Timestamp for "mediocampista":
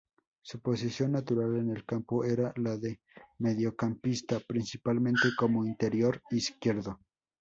3.37-4.39